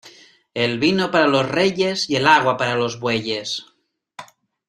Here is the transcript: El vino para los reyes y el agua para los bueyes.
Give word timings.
El 0.55 0.79
vino 0.79 1.11
para 1.11 1.27
los 1.27 1.47
reyes 1.47 2.09
y 2.09 2.15
el 2.15 2.25
agua 2.25 2.57
para 2.57 2.73
los 2.73 2.99
bueyes. 2.99 3.67